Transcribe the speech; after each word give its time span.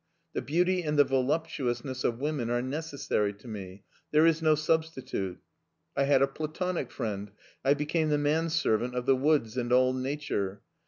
The 0.33 0.41
beauty 0.41 0.81
and 0.81 0.97
the 0.97 1.03
voluptuousness 1.03 2.03
of 2.03 2.17
women 2.17 2.49
are 2.49 2.63
necessary 2.63 3.33
to 3.33 3.47
me. 3.47 3.83
There 4.09 4.25
is 4.25 4.41
no 4.41 4.55
substitute. 4.55 5.37
I 5.95 6.05
had 6.05 6.23
a 6.23 6.27
platonic 6.27 6.89
friend. 6.89 7.29
I 7.63 7.75
became 7.75 8.09
the 8.09 8.17
manservant 8.17 8.95
of 8.95 9.05
the 9.05 9.15
woods 9.15 9.57
and 9.57 9.71
all 9.71 9.93
nature. 9.93 10.63